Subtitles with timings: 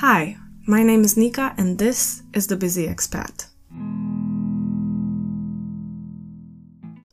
[0.00, 3.46] Hi, my name is Nika, and this is The Busy Expat.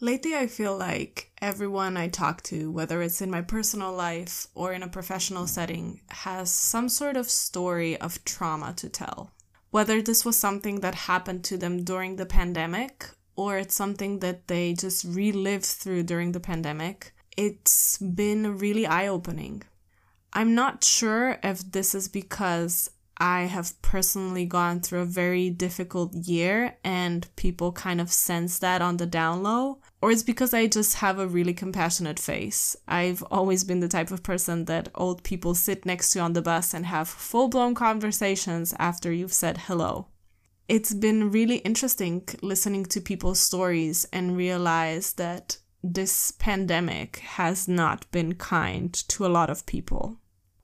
[0.00, 4.72] Lately, I feel like everyone I talk to, whether it's in my personal life or
[4.72, 9.30] in a professional setting, has some sort of story of trauma to tell.
[9.70, 14.48] Whether this was something that happened to them during the pandemic or it's something that
[14.48, 19.64] they just relived through during the pandemic, it's been really eye opening.
[20.32, 22.90] I'm not sure if this is because
[23.22, 28.80] I have personally gone through a very difficult year and people kind of sense that
[28.80, 32.76] on the down low, or it's because I just have a really compassionate face.
[32.88, 36.40] I've always been the type of person that old people sit next to on the
[36.40, 40.06] bus and have full blown conversations after you've said hello.
[40.66, 48.10] It's been really interesting listening to people's stories and realize that this pandemic has not
[48.12, 50.19] been kind to a lot of people.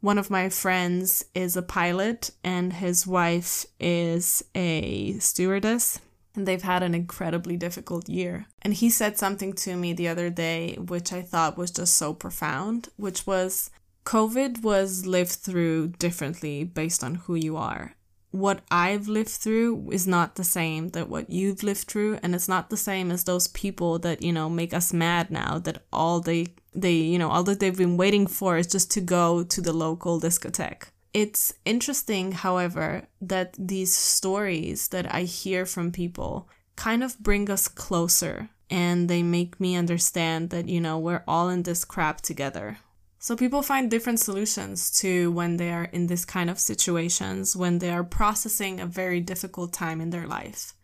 [0.06, 5.98] One of my friends is a pilot, and his wife is a stewardess.
[6.36, 8.46] And they've had an incredibly difficult year.
[8.62, 12.14] And he said something to me the other day, which I thought was just so
[12.14, 13.70] profound, which was
[14.04, 17.95] COVID was lived through differently based on who you are
[18.38, 22.48] what I've lived through is not the same that what you've lived through and it's
[22.48, 26.20] not the same as those people that you know make us mad now that all
[26.20, 29.60] they they you know all that they've been waiting for is just to go to
[29.60, 30.84] the local discotheque.
[31.14, 37.68] It's interesting however that these stories that I hear from people kind of bring us
[37.68, 42.78] closer and they make me understand that you know we're all in this crap together
[43.26, 47.80] so people find different solutions to when they are in this kind of situations, when
[47.80, 50.74] they are processing a very difficult time in their life.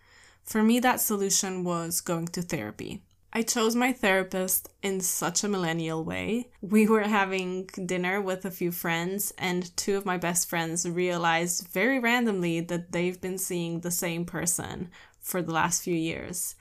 [0.42, 3.04] For me, that solution was going to therapy.
[3.32, 6.50] I chose my therapist in such a millennial way.
[6.60, 11.68] We were having dinner with a few friends, and two of my best friends realized
[11.68, 16.56] very randomly that they've been seeing the same person for the last few years.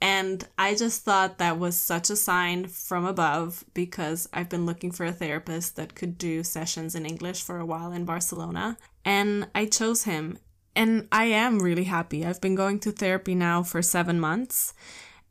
[0.00, 4.92] And I just thought that was such a sign from above because I've been looking
[4.92, 8.78] for a therapist that could do sessions in English for a while in Barcelona.
[9.04, 10.38] And I chose him.
[10.76, 12.24] And I am really happy.
[12.24, 14.74] I've been going to therapy now for seven months.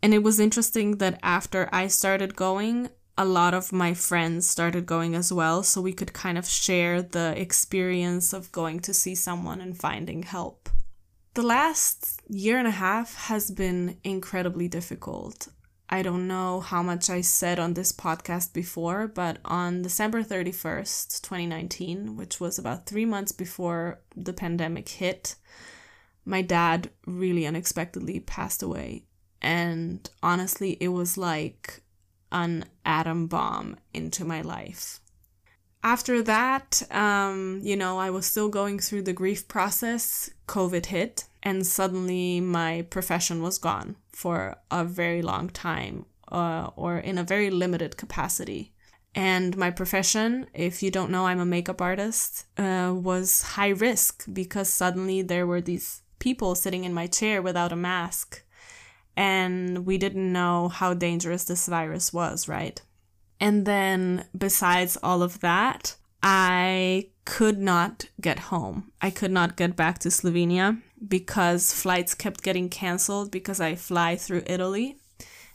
[0.03, 4.85] And it was interesting that after I started going, a lot of my friends started
[4.85, 5.63] going as well.
[5.63, 10.23] So we could kind of share the experience of going to see someone and finding
[10.23, 10.69] help.
[11.37, 15.49] The last year and a half has been incredibly difficult.
[15.87, 21.21] I don't know how much I said on this podcast before, but on December 31st,
[21.21, 25.35] 2019, which was about three months before the pandemic hit,
[26.25, 29.03] my dad really unexpectedly passed away.
[29.39, 31.83] And honestly, it was like
[32.31, 35.01] an atom bomb into my life
[35.87, 40.29] after that, um, you know, I was still going through the grief process.
[40.45, 46.97] COVID hit, and suddenly my profession was gone for a very long time, uh, or
[46.97, 48.73] in a very limited capacity.
[49.15, 54.25] And my profession, if you don't know, I'm a makeup artist, uh, was high risk
[54.41, 58.43] because suddenly there were these people sitting in my chair without a mask.
[59.15, 62.81] And we didn't know how dangerous this virus was, right?
[63.39, 68.91] And then, besides all of that, I could not get home.
[69.01, 74.15] I could not get back to Slovenia because flights kept getting canceled because I fly
[74.15, 74.97] through Italy.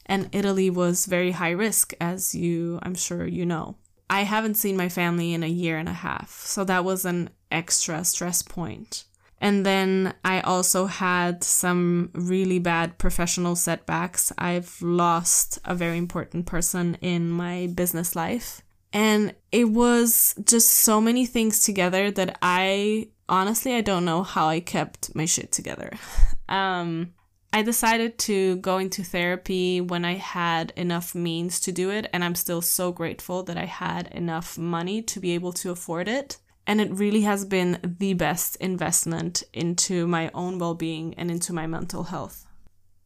[0.06, 3.76] And Italy was very high risk, as you, I'm sure you know.
[4.10, 7.30] I haven't seen my family in a year and a half, so that was an
[7.50, 9.04] extra stress point.
[9.42, 14.32] And then I also had some really bad professional setbacks.
[14.38, 18.62] I've lost a very important person in my business life.
[18.92, 24.46] And it was just so many things together that I honestly I don't know how
[24.46, 25.90] I kept my shit together.
[26.48, 27.14] Um,
[27.54, 32.22] I decided to go into therapy when I had enough means to do it, and
[32.22, 36.36] I'm still so grateful that I had enough money to be able to afford it.
[36.66, 41.52] And it really has been the best investment into my own well being and into
[41.52, 42.46] my mental health.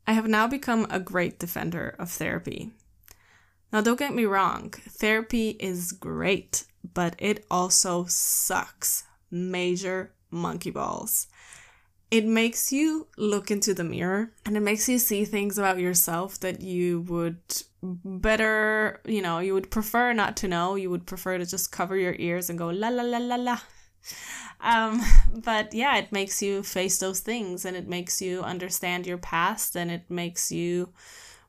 [0.06, 2.70] I have now become a great defender of therapy.
[3.73, 6.64] Now, don't get me wrong, therapy is great,
[6.94, 11.26] but it also sucks major monkey balls
[12.11, 16.38] it makes you look into the mirror and it makes you see things about yourself
[16.41, 17.38] that you would
[17.82, 20.76] better, you know, you would prefer not to know.
[20.76, 23.58] You would prefer to just cover your ears and go la la la la la.
[24.61, 25.03] Um,
[25.44, 29.76] but yeah, it makes you face those things and it makes you understand your past
[29.76, 30.93] and it makes you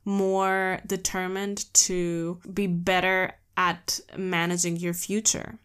[0.06, 5.60] more determined to be better at managing your future.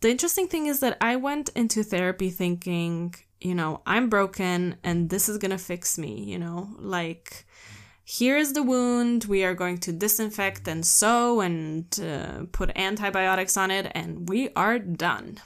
[0.00, 5.10] The interesting thing is that I went into therapy thinking, you know, I'm broken and
[5.10, 7.44] this is to fix me, you know, like
[8.04, 9.24] here is the wound.
[9.24, 14.50] We are going to disinfect and sew and uh, put antibiotics on it, and we
[14.54, 15.38] are done.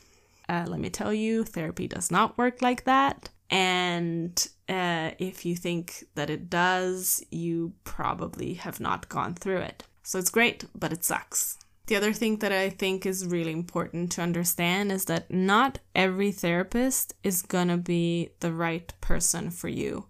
[0.49, 3.29] Uh, let me tell you, therapy does not work like that.
[3.51, 9.85] And uh, if you think that it does, you probably have not gone through it.
[10.03, 11.59] So it's great, but it sucks.
[11.87, 16.33] The other thing that I think is really important to understand is that not every
[16.33, 20.07] therapist is gonna be the right person for you.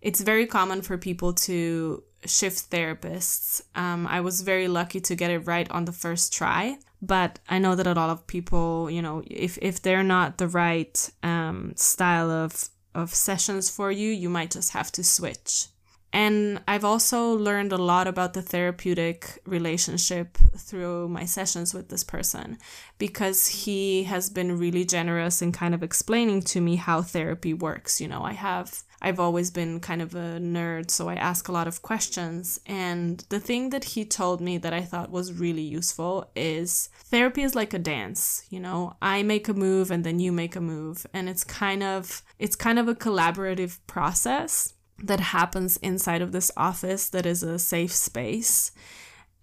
[0.00, 3.62] It's very common for people to shift therapists.
[3.76, 7.58] Um, I was very lucky to get it right on the first try, but I
[7.60, 11.72] know that a lot of people, you know, if if they're not the right um,
[11.76, 15.66] style of of sessions for you, you might just have to switch.
[16.12, 22.04] And I've also learned a lot about the therapeutic relationship through my sessions with this
[22.04, 22.58] person
[22.98, 27.98] because he has been really generous in kind of explaining to me how therapy works.
[27.98, 31.52] You know, I have, I've always been kind of a nerd, so I ask a
[31.52, 32.60] lot of questions.
[32.66, 37.42] And the thing that he told me that I thought was really useful is therapy
[37.42, 38.44] is like a dance.
[38.50, 41.06] You know, I make a move and then you make a move.
[41.14, 46.50] And it's kind of, it's kind of a collaborative process that happens inside of this
[46.56, 48.72] office that is a safe space.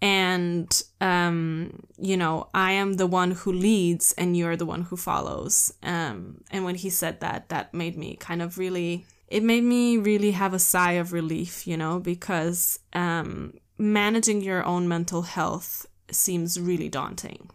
[0.02, 4.96] And um, you know i am the one who leads and you're the one who
[4.96, 5.74] follows.
[5.84, 9.98] Um, and when he said that that made me kind of really it made me
[9.98, 15.86] really have a sigh of relief you know because um, managing your own mental health
[16.12, 17.50] seems really daunting.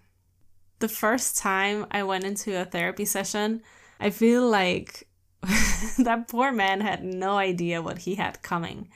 [0.80, 3.62] The first time i went into a therapy session
[3.98, 5.08] i feel like
[5.98, 8.88] that poor man had no idea what he had coming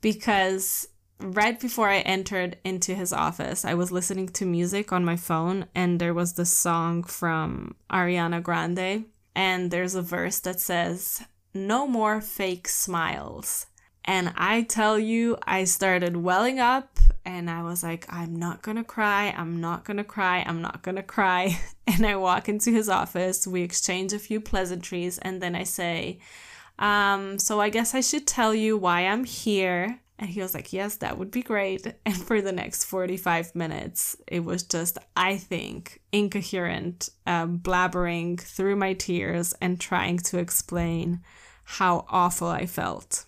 [0.00, 0.88] because
[1.20, 5.66] right before I entered into his office, I was listening to music on my phone
[5.74, 9.06] and there was the song from Ariana Grande.
[9.34, 13.66] And there's a verse that says, No more fake smiles.
[14.06, 18.84] And I tell you, I started welling up and I was like, I'm not gonna
[18.84, 21.58] cry, I'm not gonna cry, I'm not gonna cry.
[21.88, 26.18] And I walk into his office, we exchange a few pleasantries, and then I say,
[26.80, 30.00] um, So I guess I should tell you why I'm here.
[30.18, 31.94] And he was like, Yes, that would be great.
[32.04, 38.76] And for the next 45 minutes, it was just, I think, incoherent, um, blabbering through
[38.76, 41.20] my tears and trying to explain
[41.64, 43.24] how awful I felt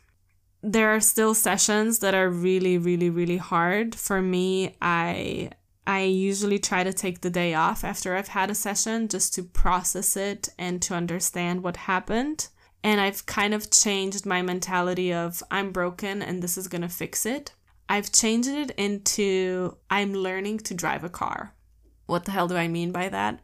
[0.62, 3.94] there are still sessions that are really really really hard.
[3.94, 5.50] For me i
[5.86, 9.42] i usually try to take the day off after i've had a session just to
[9.42, 12.48] process it and to understand what happened.
[12.82, 16.88] And i've kind of changed my mentality of i'm broken and this is going to
[16.88, 17.52] fix it.
[17.88, 21.54] I've changed it into i'm learning to drive a car.
[22.06, 23.40] What the hell do i mean by that?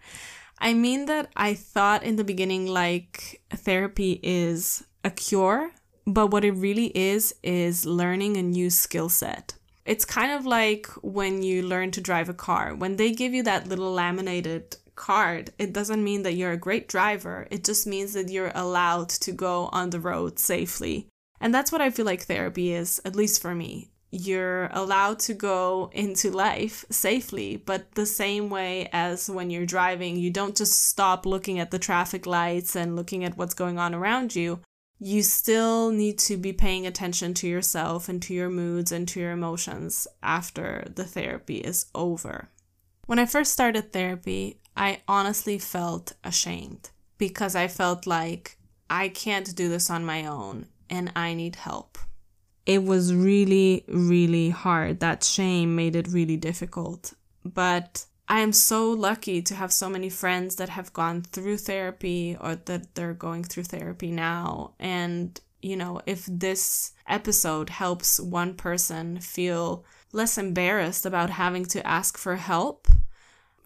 [0.59, 5.71] I mean that i thought in the beginning like therapy is a cure
[6.07, 9.55] but what it really is, is learning a new skill set.
[9.85, 12.75] It's kind of like when you learn to drive a car.
[12.75, 16.89] When they give you that little laminated card, it doesn't mean that you're a great
[16.89, 17.47] driver.
[17.51, 21.09] It just means that you're allowed to go on the road safely.
[21.41, 23.91] And that's what I feel like therapy is, at least for me.
[24.11, 30.17] You're allowed to go into life safely, but the same way as when you're driving,
[30.17, 33.93] you don't just stop looking at the traffic lights and looking at what's going on
[33.93, 34.61] around you
[34.99, 39.21] you still need to be paying attention to yourself and to your moods and to
[39.21, 42.49] your emotions after the therapy is over.
[43.07, 48.57] When I first started therapy, I honestly felt ashamed because I felt like
[48.89, 51.99] I can't do this on my own and I need help.
[52.67, 55.01] It was really, really hard.
[55.01, 57.13] That shame made it really difficult.
[57.45, 62.37] But I am so lucky to have so many friends that have gone through therapy
[62.41, 64.73] or that they're going through therapy now.
[64.79, 71.87] And, you know, if this episode helps one person feel less embarrassed about having to
[71.87, 72.89] ask for help,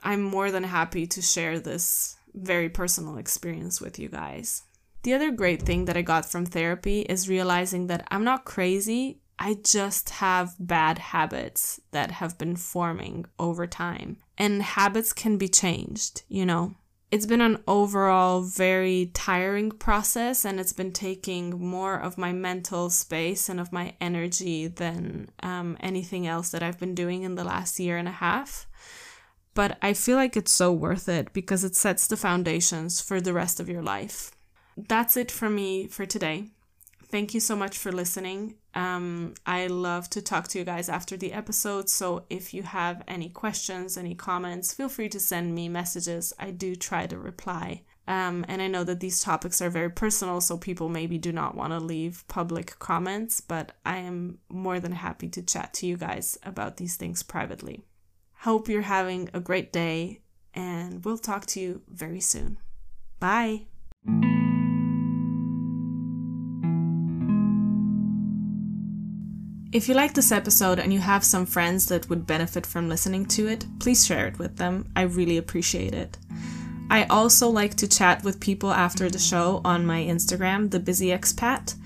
[0.03, 4.63] I'm more than happy to share this very personal experience with you guys.
[5.03, 9.21] The other great thing that I got from therapy is realizing that I'm not crazy
[9.39, 14.19] I just have bad habits that have been forming over time.
[14.37, 16.75] And habits can be changed, you know.
[17.11, 22.91] It's been an overall very tiring process, and it's been taking more of my mental
[22.91, 27.45] space and of my energy than um, anything else that I've been doing in the
[27.45, 28.67] last year and a half.
[29.55, 33.33] But I feel like it's so worth it because it sets the foundations for the
[33.33, 34.33] rest of your life.
[34.77, 36.51] That's it for me for today.
[37.11, 38.57] Thank you so much for listening.
[38.79, 41.89] Um, I love to talk to you guys after the episode.
[41.89, 46.33] So if you have any questions, any comments, feel free to send me messages.
[46.39, 47.83] I do try to reply.
[48.07, 51.57] Um, and I know that these topics are very personal, so people maybe do not
[51.57, 55.97] want to leave public comments, but I am more than happy to chat to you
[55.97, 57.85] guys about these things privately.
[58.43, 60.21] Hope you're having a great day,
[60.55, 62.59] and we'll talk to you very soon.
[63.19, 63.67] Bye.
[69.79, 73.27] If you like this episode and you have some friends that would benefit from listening
[73.27, 74.91] to it, please share it with them.
[74.97, 76.19] I really appreciate it.
[76.91, 81.11] I also like to chat with people after the show on my Instagram, The Busy
[81.11, 81.77] Expat.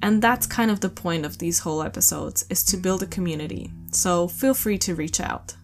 [0.00, 3.70] And that's kind of the point of these whole episodes is to build a community.
[3.90, 5.54] So feel free to reach out.